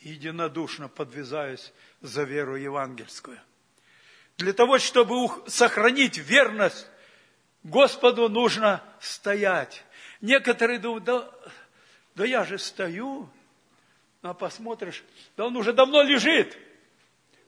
[0.00, 3.38] единодушно подвязаюсь за веру евангельскую.
[4.36, 6.86] Для того, чтобы сохранить верность
[7.62, 9.84] Господу, нужно стоять.
[10.20, 11.30] Некоторые думают, да,
[12.14, 13.28] да я же стою,
[14.22, 15.04] а посмотришь,
[15.36, 16.56] да он уже давно лежит.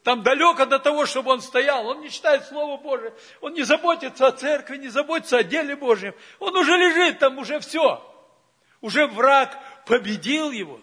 [0.02, 1.86] Там далеко до того, чтобы он стоял.
[1.86, 3.14] Он не читает Слово Божие.
[3.40, 6.14] Он не заботится о церкви, не заботится о деле Божьем.
[6.40, 8.02] Он уже лежит, там уже все.
[8.80, 10.80] Уже враг победил его,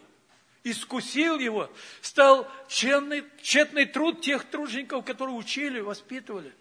[0.71, 1.71] искусил его.
[2.01, 6.53] Стал тщетный, тщетный труд тех тружеников, которые учили, воспитывали.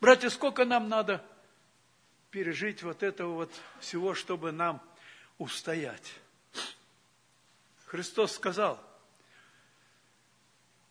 [0.00, 1.24] Братья, сколько нам надо
[2.30, 4.82] пережить вот этого вот всего, чтобы нам
[5.38, 6.12] устоять.
[7.86, 8.78] Христос сказал,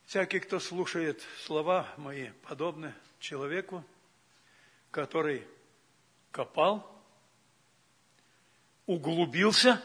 [0.05, 3.83] всякий, кто слушает слова мои, подобны человеку,
[4.89, 5.45] который
[6.31, 6.89] копал,
[8.85, 9.83] углубился,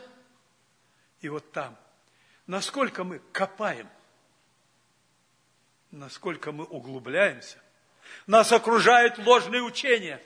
[1.20, 1.76] и вот там.
[2.46, 3.88] Насколько мы копаем,
[5.90, 7.58] насколько мы углубляемся,
[8.26, 10.20] нас окружают ложные учения,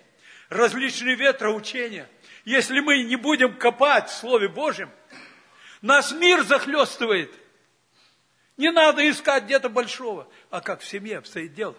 [0.48, 2.09] различные ветроучения.
[2.44, 4.90] Если мы не будем копать в Слове Божьем–
[5.87, 7.33] нас мир захлестывает.
[8.57, 10.29] Не надо искать где-то большого.
[10.50, 11.76] А как в семье обстоит дело?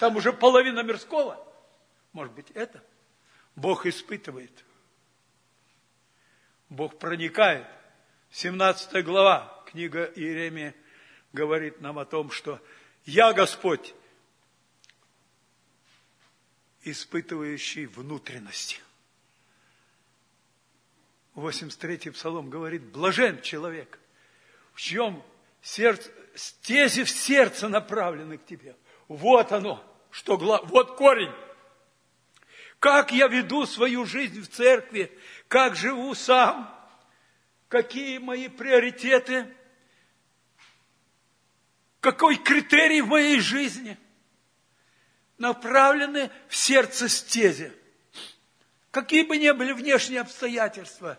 [0.00, 1.42] Там уже половина мирского.
[2.12, 2.82] Может быть, это?
[3.54, 4.52] Бог испытывает.
[6.68, 7.66] Бог проникает.
[8.32, 10.74] 17 глава, книга Иеремии
[11.34, 12.62] говорит нам о том, что
[13.04, 13.94] «Я Господь,
[16.80, 18.80] испытывающий внутренности».
[21.34, 23.98] 83-й псалом говорит, блажен человек,
[24.72, 25.22] в чьем
[25.60, 28.76] сердце, стези в сердце направлены к тебе.
[29.08, 31.32] Вот оно, что вот корень.
[32.78, 35.12] Как я веду свою жизнь в церкви,
[35.48, 36.81] как живу сам,
[37.72, 39.50] какие мои приоритеты,
[42.00, 43.96] какой критерий в моей жизни
[45.38, 47.72] направлены в сердце стези.
[48.90, 51.18] Какие бы ни были внешние обстоятельства,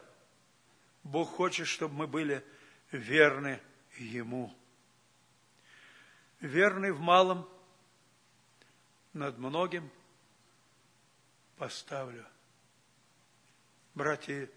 [1.01, 2.45] Бог хочет, чтобы мы были
[2.91, 3.59] верны
[3.97, 4.55] Ему.
[6.39, 7.49] Верны в малом,
[9.13, 9.89] над многим
[11.57, 12.23] поставлю.
[13.95, 14.47] Братья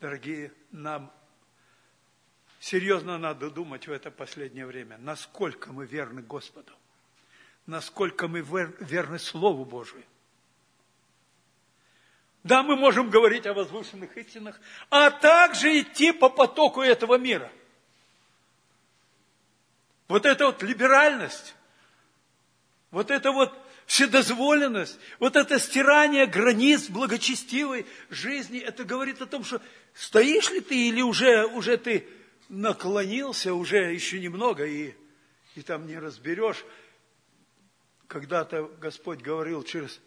[0.00, 1.12] дорогие, нам
[2.64, 6.72] серьезно надо думать в это последнее время, насколько мы верны Господу,
[7.66, 10.02] насколько мы верны Слову Божию.
[12.42, 17.52] Да, мы можем говорить о возвышенных истинах, а также идти по потоку этого мира.
[20.08, 21.54] Вот эта вот либеральность,
[22.90, 23.52] вот эта вот
[23.84, 29.60] вседозволенность, вот это стирание границ благочестивой жизни, это говорит о том, что
[29.92, 32.08] стоишь ли ты или уже, уже ты
[32.54, 34.94] наклонился, уже еще немного, и,
[35.54, 36.64] и там не разберешь.
[38.06, 40.00] Когда-то Господь говорил через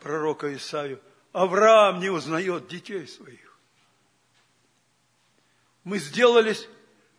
[0.00, 1.00] пророка Исаию,
[1.32, 3.58] Авраам не узнает детей своих.
[5.84, 6.68] Мы сделались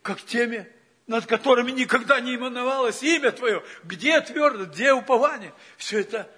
[0.01, 0.71] как теми,
[1.07, 3.63] над которыми никогда не именовалось имя Твое.
[3.83, 5.53] Где твердо, где упование?
[5.75, 6.29] Все это,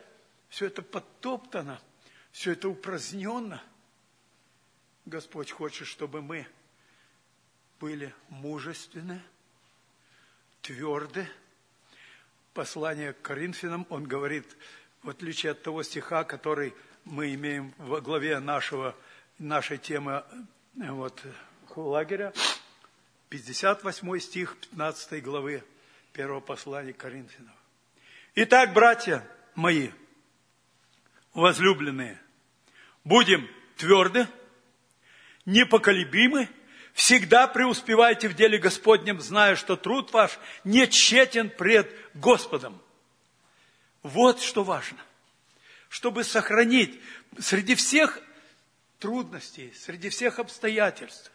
[0.49, 1.81] все это подтоптано,
[2.31, 3.61] все это упраздненно.
[5.05, 6.47] Господь хочет, чтобы мы
[7.81, 9.19] были мужественны,
[10.61, 11.27] тверды.
[12.53, 14.45] Послание к Коринфянам, он говорит,
[15.01, 18.95] в отличие от того стиха, который мы имеем в главе нашего,
[19.39, 20.23] нашей темы
[20.79, 21.23] э, вот,
[21.75, 22.33] лагеря,
[23.29, 25.63] 58 стих 15 главы
[26.13, 27.55] первого послания Коринфянов.
[28.35, 29.89] Итак, братья мои,
[31.33, 32.21] возлюбленные,
[33.03, 34.27] будем тверды,
[35.45, 36.47] непоколебимы,
[36.93, 42.81] всегда преуспевайте в деле Господнем, зная, что труд ваш не тщетен пред Господом.
[44.03, 44.99] Вот что важно.
[45.89, 46.99] Чтобы сохранить
[47.39, 48.21] среди всех
[48.99, 51.31] трудностей, среди всех обстоятельств.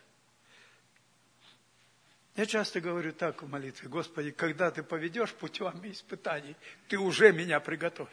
[2.36, 6.54] Я часто говорю так в молитве, Господи, когда Ты поведешь путем испытаний,
[6.88, 8.12] Ты уже меня приготовь.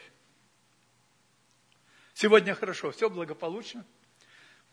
[2.13, 3.85] Сегодня хорошо, все благополучно.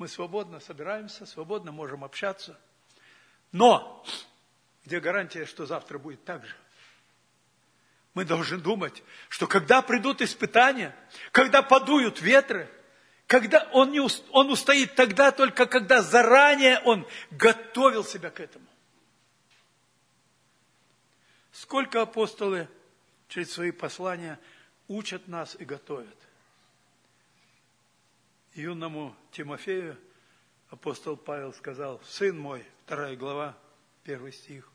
[0.00, 2.58] Мы свободно собираемся, свободно можем общаться.
[3.52, 4.02] Но
[4.86, 6.56] где гарантия, что завтра будет так же?
[8.14, 10.96] Мы должны думать, что когда придут испытания,
[11.32, 12.66] когда подуют ветры,
[13.26, 18.64] когда он, не, он устоит тогда только, когда заранее он готовил себя к этому.
[21.52, 22.70] Сколько апостолы
[23.28, 24.40] через свои послания
[24.88, 26.16] учат нас и готовят.
[28.60, 29.96] Юному Тимофею
[30.70, 33.56] апостол Павел сказал, сын мой, вторая глава,
[34.04, 34.70] первый стих,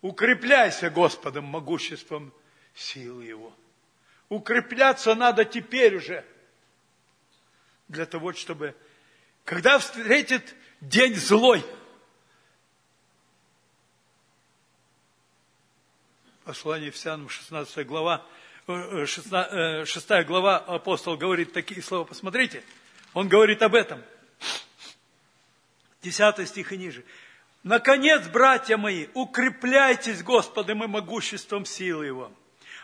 [0.00, 2.32] укрепляйся Господом могуществом
[2.74, 3.54] силы Его.
[4.28, 6.24] Укрепляться надо теперь уже,
[7.88, 8.76] для того, чтобы,
[9.44, 11.64] когда встретит день злой,
[16.44, 18.39] послание Ефесянам, 16 глава, 16,
[19.06, 22.62] 6 глава, апостол говорит такие слова, посмотрите,
[23.14, 24.02] он говорит об этом.
[26.02, 27.04] 10 стих и ниже.
[27.62, 32.32] Наконец, братья мои, укрепляйтесь Господом и могуществом силы Его.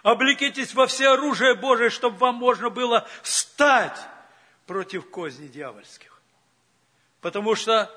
[0.02, 3.98] Облекитесь во все оружие Божие, чтобы вам можно было стать
[4.66, 6.20] против козней дьявольских.
[7.20, 7.90] Потому что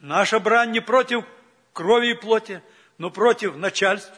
[0.00, 1.24] наша брань не против
[1.72, 2.62] крови и плоти,
[2.98, 4.12] но против начальств,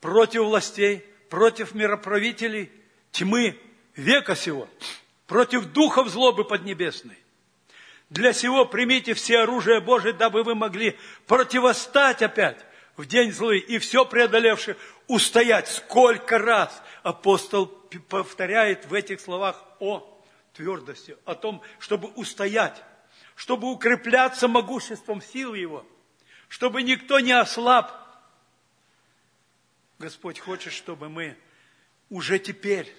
[0.00, 2.70] против властей, против мироправителей
[3.12, 3.58] тьмы
[3.96, 4.68] века сего,
[5.26, 7.18] против духов злобы поднебесной.
[8.10, 10.96] Для сего примите все оружие Божие, дабы вы могли
[11.26, 12.64] противостать опять
[12.96, 14.76] в день злый и все преодолевши
[15.08, 15.68] устоять.
[15.68, 17.66] Сколько раз апостол
[18.08, 20.08] повторяет в этих словах о
[20.52, 22.82] твердости, о том, чтобы устоять,
[23.34, 25.84] чтобы укрепляться могуществом сил его,
[26.48, 27.92] чтобы никто не ослаб.
[30.04, 31.34] Господь хочет, чтобы мы
[32.10, 32.94] уже теперь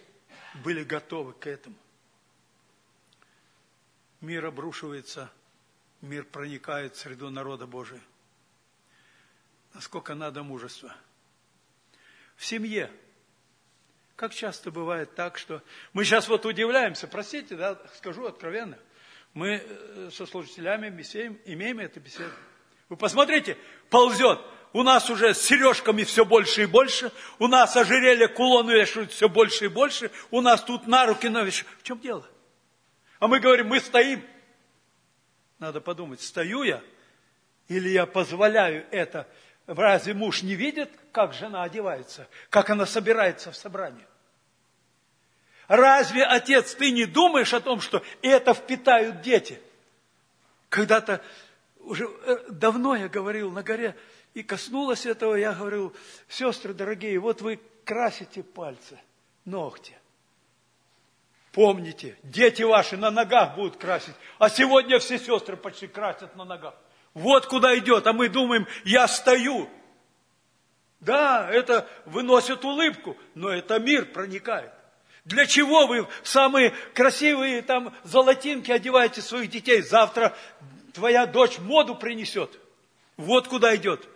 [0.63, 1.75] были готовы к этому.
[4.21, 5.31] Мир обрушивается,
[6.01, 8.01] мир проникает в среду народа Божия.
[9.75, 10.95] Насколько надо мужества.
[12.37, 12.91] В семье
[14.15, 15.61] как часто бывает так, что
[15.93, 18.79] мы сейчас вот удивляемся, простите, да, скажу откровенно,
[19.35, 22.33] мы э, со служителями беседуем, имеем эту беседу.
[22.89, 23.59] Вы посмотрите,
[23.91, 24.39] ползет.
[24.75, 27.09] У нас уже с сережками все больше и больше.
[27.39, 30.11] У нас ожерелье, кулоны вешают все больше и больше.
[30.31, 31.79] У нас тут на руки навешивают.
[31.79, 32.27] В чем дело?
[33.19, 34.21] А мы говорим, мы стоим.
[35.59, 36.81] Надо подумать, стою я
[37.69, 39.29] или я позволяю это
[39.65, 44.05] Разве муж не видит, как жена одевается, как она собирается в собрание?
[45.69, 49.57] Разве, отец, ты не думаешь о том, что это впитают дети?
[50.67, 51.21] Когда-то,
[51.79, 53.95] уже э, давно я говорил на горе,
[54.35, 55.95] и коснулась этого, я говорил,
[56.27, 58.99] сестры дорогие, вот вы красите пальцы,
[59.45, 59.97] ногти.
[61.53, 66.75] Помните, дети ваши на ногах будут красить, а сегодня все сестры почти красят на ногах.
[67.13, 69.69] Вот куда идет, а мы думаем, я стою.
[70.99, 74.73] Да, это выносит улыбку, но это мир проникает.
[75.23, 79.81] Для чего вы самые красивые там золотинки одеваете своих детей?
[79.81, 80.35] Завтра
[80.93, 82.59] твоя дочь моду принесет.
[83.15, 84.09] Вот куда идет.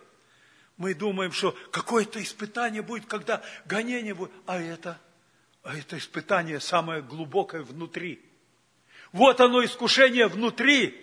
[0.80, 4.32] Мы думаем, что какое-то испытание будет, когда гонение будет.
[4.46, 4.98] А это,
[5.62, 8.18] а это испытание самое глубокое внутри.
[9.12, 10.98] Вот оно искушение внутри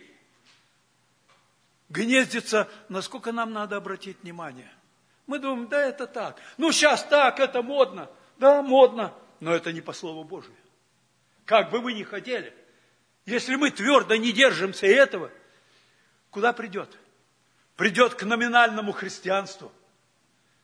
[1.89, 4.71] гнездится, насколько нам надо обратить внимание.
[5.27, 6.39] Мы думаем, да это так.
[6.57, 8.09] Ну сейчас так, это модно.
[8.39, 10.55] Да, модно, но это не по Слову Божию.
[11.45, 12.51] Как бы вы ни хотели.
[13.27, 15.29] Если мы твердо не держимся этого,
[16.31, 16.97] куда придет?
[17.77, 19.71] Придет к номинальному христианству.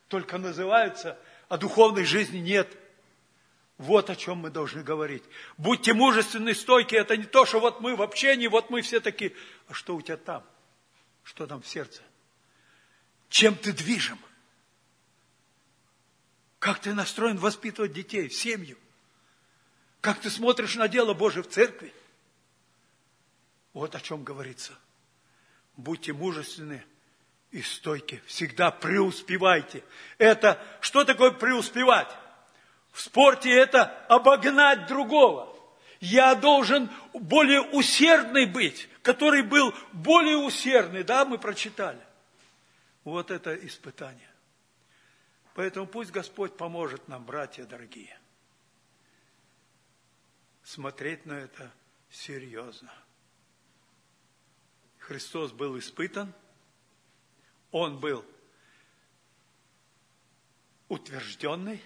[0.08, 1.16] Только называется,
[1.48, 2.76] а духовной жизни нет.
[3.78, 5.22] Вот о чем мы должны говорить.
[5.56, 6.96] Будьте мужественны, стойки.
[6.96, 9.32] Это не то, что вот мы в общении, вот мы все такие.
[9.68, 10.44] А что у тебя там?
[11.22, 12.02] Что там в сердце?
[13.28, 14.18] Чем ты движим?
[16.58, 18.76] Как ты настроен воспитывать детей, семью?
[20.00, 21.94] Как ты смотришь на дело Божие в церкви?
[23.72, 24.72] Вот о чем говорится.
[25.76, 26.84] Будьте мужественны
[27.54, 28.20] и стойки.
[28.26, 29.84] Всегда преуспевайте.
[30.18, 32.08] Это, что такое преуспевать?
[32.90, 35.56] В спорте это обогнать другого.
[36.00, 42.00] Я должен более усердный быть, который был более усердный, да, мы прочитали.
[43.04, 44.28] Вот это испытание.
[45.54, 48.18] Поэтому пусть Господь поможет нам, братья дорогие,
[50.64, 51.70] смотреть на это
[52.10, 52.92] серьезно.
[54.98, 56.34] Христос был испытан,
[57.74, 58.24] Он был
[60.88, 61.82] утвержденный,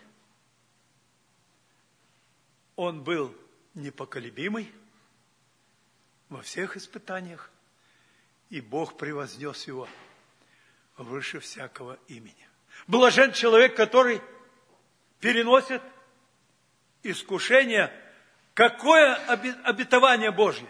[2.76, 3.34] Он был
[3.72, 4.70] непоколебимый
[6.28, 7.50] во всех испытаниях,
[8.50, 9.88] и Бог превознес его
[10.98, 12.46] выше всякого имени.
[12.86, 14.20] Блажен человек, который
[15.20, 15.80] переносит
[17.02, 17.90] искушение.
[18.52, 19.14] Какое
[19.64, 20.68] обетование Божье?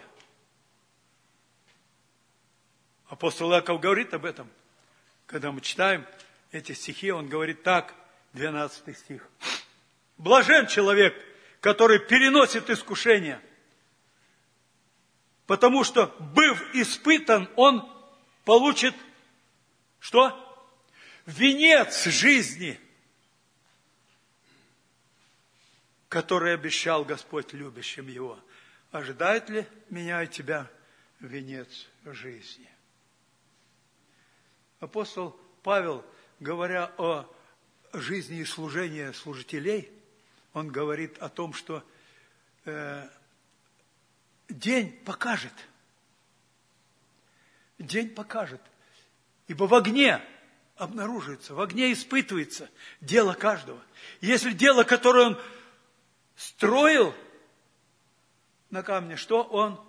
[3.09, 4.49] Апостол Яков говорит об этом.
[5.29, 6.07] Когда мы читаем
[6.51, 7.93] эти стихи, он говорит так,
[8.33, 9.29] 12 стих.
[10.17, 11.13] Блажен человек,
[11.61, 13.39] который переносит искушение.
[15.45, 17.87] Потому что, быв испытан, он
[18.43, 18.95] получит
[19.99, 20.35] что?
[21.27, 22.79] Венец жизни,
[26.07, 28.39] который обещал Господь любящим его.
[28.91, 30.67] Ожидает ли меня и тебя
[31.19, 32.67] венец жизни?
[34.79, 36.05] Апостол Павел,
[36.39, 37.29] говоря о
[37.91, 39.91] жизни и служении служителей,
[40.53, 41.83] он говорит о том, что
[42.65, 43.07] э,
[44.47, 45.53] день покажет.
[47.77, 48.61] День покажет.
[49.47, 50.21] Ибо в огне
[50.75, 52.69] обнаруживается, в огне испытывается
[53.01, 53.81] дело каждого.
[54.21, 55.41] Если дело, которое он
[56.37, 57.13] строил
[58.69, 59.79] на камне, что он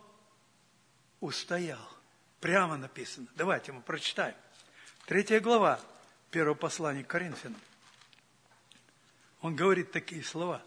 [1.20, 1.88] устоял.
[2.40, 3.28] Прямо написано.
[3.36, 4.34] Давайте мы прочитаем.
[5.10, 5.80] Третья глава
[6.30, 7.60] первого послания к Коринфянам.
[9.40, 10.62] Он говорит такие слова.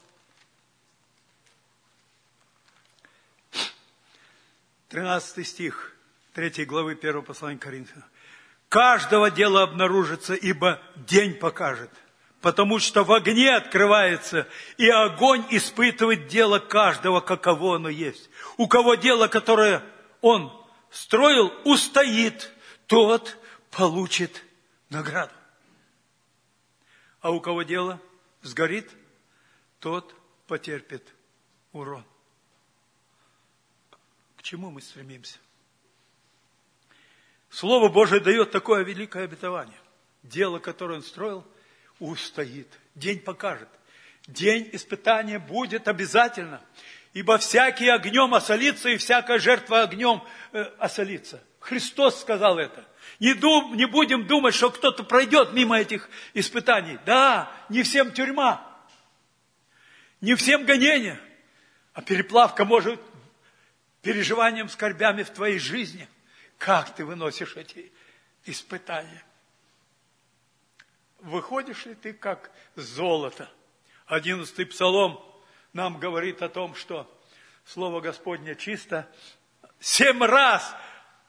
[4.90, 5.96] 13 стих
[6.34, 8.04] 3 главы 1 послания к Коринфянам.
[8.68, 11.92] Каждого дела обнаружится, ибо день покажет.
[12.42, 18.30] Потому что в огне открывается, и огонь испытывает дело каждого, каково оно есть.
[18.58, 19.82] У кого дело, которое
[20.20, 20.52] он
[20.92, 22.52] строил, устоит,
[22.88, 23.38] тот
[23.76, 24.44] получит
[24.90, 25.34] награду.
[27.22, 28.02] А у кого дело
[28.42, 28.92] сгорит,
[29.80, 30.16] тот
[30.48, 31.14] потерпит
[31.72, 32.06] урон
[34.44, 35.40] чему мы стремимся?
[37.50, 39.80] Слово Божие дает такое великое обетование.
[40.22, 41.44] Дело, которое он строил,
[42.00, 42.68] устоит.
[42.94, 43.70] День покажет.
[44.28, 46.62] День испытания будет обязательно.
[47.14, 51.44] Ибо всякий огнем осолится, и всякая жертва огнем э, осолится.
[51.60, 52.86] Христос сказал это.
[53.20, 57.00] Не, дум, не будем думать, что кто-то пройдет мимо этих испытаний.
[57.06, 58.66] Да, не всем тюрьма,
[60.22, 61.20] не всем гонение,
[61.94, 63.00] а переплавка может
[64.02, 66.08] переживанием, скорбями в твоей жизни.
[66.58, 67.92] Как ты выносишь эти
[68.46, 69.24] испытания?
[71.20, 73.50] Выходишь ли ты как золото?
[74.06, 75.24] Одиннадцатый псалом
[75.72, 77.10] нам говорит о том, что
[77.66, 79.08] Слово Господне чисто.
[79.80, 80.76] Семь раз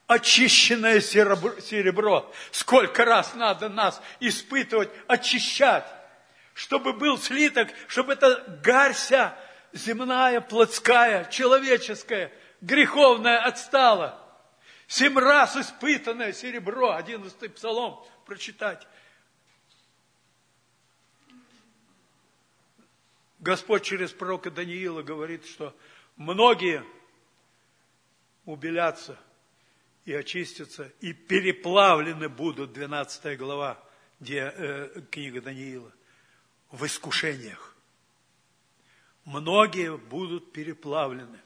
[0.07, 2.31] очищенное серебро.
[2.51, 5.87] Сколько раз надо нас испытывать, очищать,
[6.55, 9.37] чтобы был слиток, чтобы эта гарься
[9.73, 12.33] земная, плотская, человеческая–
[12.65, 14.21] греховное отстало.
[14.87, 18.87] Семь раз испытанное серебро, одиннадцатый псалом, прочитать.
[23.39, 25.77] Господь через пророка Даниила говорит, что
[26.17, 26.85] многие
[28.47, 29.19] убелятся
[30.05, 33.83] и очистятся, и переплавлены будут, 12 глава
[34.21, 35.93] где, э, книга Даниила,
[36.71, 37.75] в искушениях.
[39.25, 41.39] Многие будут переплавлены.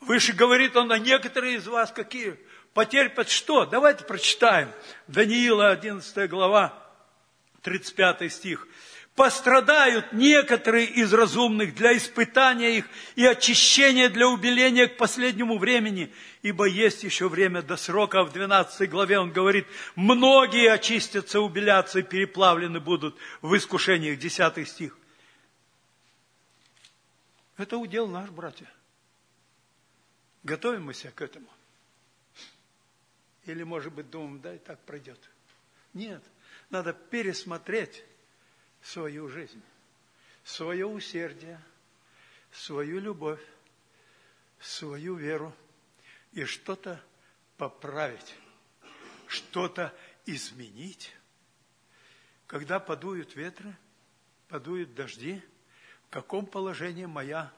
[0.00, 2.38] Выше говорит он, а некоторые из вас какие?
[2.74, 3.66] Потерпят что?
[3.66, 4.72] Давайте прочитаем.
[5.06, 6.76] Даниила, 11 глава,
[7.62, 8.66] 35 стих.
[9.14, 16.10] Пострадают некоторые из разумных для испытания их и очищения для убеления к последнему времени,
[16.40, 18.20] ибо есть еще время до срока.
[18.20, 24.18] А в 12 главе он говорит, многие очистятся, убелятся и переплавлены будут в искушениях.
[24.18, 24.96] 10 стих.
[27.58, 28.70] Это удел наш, братья.
[30.42, 31.48] Готовим мы себя к этому?
[33.44, 35.18] Или, может быть, думаем, да, и так пройдет?
[35.92, 36.22] Нет,
[36.70, 38.02] надо пересмотреть
[38.82, 39.62] свою жизнь,
[40.44, 41.60] свое усердие,
[42.50, 43.40] свою любовь,
[44.60, 45.54] свою веру
[46.32, 47.02] и что-то
[47.56, 48.34] поправить,
[49.26, 49.94] что-то
[50.26, 51.14] изменить.
[52.46, 53.74] Когда подуют ветры,
[54.48, 55.42] подуют дожди,
[56.06, 57.52] в каком положении моя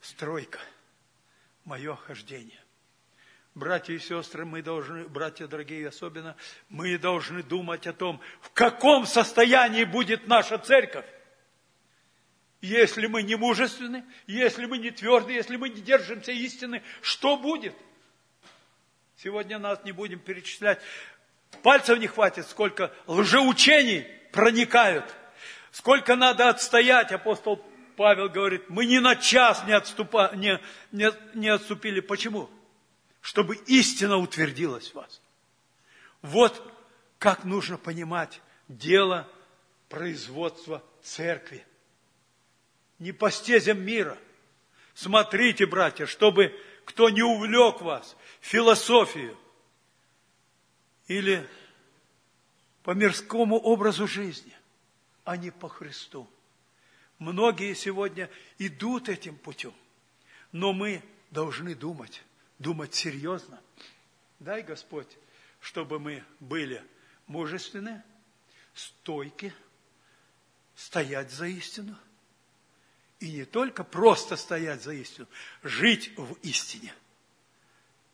[0.00, 0.60] стройка–
[1.64, 2.63] мое хождение.
[3.54, 6.34] Братья и сестры, мы должны, братья дорогие особенно,
[6.68, 11.06] мы должны думать о том, в каком состоянии будет наша церковь.
[12.60, 17.76] Если мы не мужественны, если мы не тверды, если мы не держимся истины, что будет?
[19.18, 20.80] Сегодня нас не будем перечислять.
[21.62, 25.04] Пальцев не хватит, сколько лжеучений проникают.
[25.70, 27.64] Сколько надо отстоять, апостол
[27.96, 30.58] Павел говорит, мы ни на час не, отступа, не,
[30.90, 32.00] не, не отступили.
[32.00, 32.50] Почему?
[33.24, 35.22] Чтобы истина утвердилась в вас.
[36.20, 36.62] Вот
[37.18, 39.26] как нужно понимать дело
[39.88, 41.66] производства церкви.
[42.98, 44.18] Не по стезям мира.
[44.92, 46.54] Смотрите, братья, чтобы
[46.84, 49.38] кто не увлек вас философию
[51.08, 51.48] или
[52.82, 54.54] по мирскому образу жизни,
[55.24, 56.28] а не по Христу.
[57.18, 59.72] Многие сегодня идут этим путем.
[60.52, 62.22] Но мы должны думать,
[62.64, 63.60] думать серьезно.
[64.40, 65.18] Дай, Господь,
[65.60, 66.82] чтобы мы были
[67.26, 68.02] мужественны,
[68.72, 69.54] стойки,
[70.74, 71.96] стоять за истину.
[73.20, 75.28] И не только просто стоять за истину,
[75.62, 76.92] жить в истине.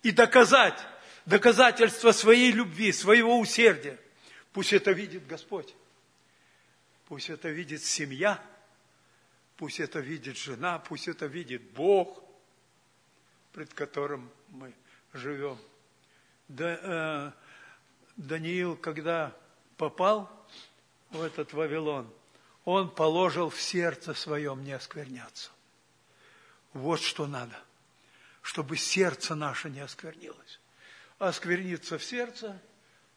[0.02, 0.84] И доказать,
[1.26, 3.98] доказательство своей любви, своего усердия.
[4.52, 5.74] Пусть это видит Господь.
[7.06, 8.42] Пусть это видит семья.
[9.56, 10.80] Пусть это видит жена.
[10.80, 12.22] Пусть это видит Бог,
[13.52, 14.74] пред которым мы
[15.12, 15.58] живем.
[16.48, 17.32] Да, э,
[18.16, 19.34] Даниил, когда
[19.76, 20.30] попал
[21.10, 22.10] в этот Вавилон,
[22.64, 25.50] он положил в сердце своем не оскверняться.
[26.72, 27.58] Вот что надо,
[28.42, 30.60] чтобы сердце наше не осквернилось.
[31.18, 32.60] Оскверниться в сердце,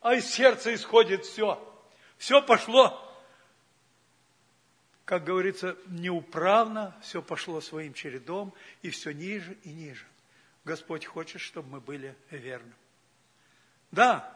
[0.01, 1.59] а из сердца исходит все.
[2.17, 2.99] Все пошло,
[5.05, 10.05] как говорится, неуправно, все пошло своим чередом, и все ниже и ниже.
[10.65, 12.73] Господь хочет, чтобы мы были верны.
[13.91, 14.29] Да,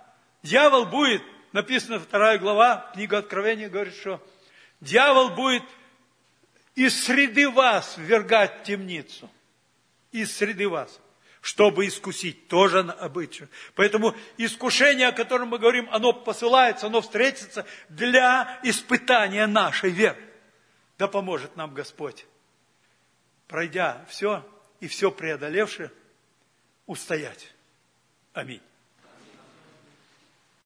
[0.43, 1.23] дьявол будет,
[1.53, 4.21] написано вторая глава, книга Откровения говорит, что
[4.81, 5.63] дьявол будет
[6.75, 9.29] из среды вас ввергать темницу.
[10.11, 10.99] Из среды вас
[11.47, 13.47] чтобы искусить, тоже обычно.
[13.75, 20.21] Поэтому искушение, о котором мы говорим, оно посылается, оно встретится для испытания нашей веры.
[20.97, 22.25] Да поможет нам Господь,
[23.47, 24.45] пройдя все
[24.81, 25.89] и все преодолевши,
[26.87, 27.53] устоять.
[28.33, 28.61] Аминь.